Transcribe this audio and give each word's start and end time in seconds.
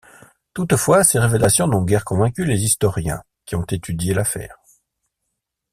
Toutefois, 0.55 1.03
ces 1.03 1.19
révélations 1.19 1.67
n'ont 1.67 1.85
guère 1.85 2.05
convaincu 2.05 2.43
les 2.43 2.63
historiens 2.63 3.21
qui 3.45 3.55
ont 3.55 3.65
étudié 3.65 4.15
l'affaire. 4.15 4.57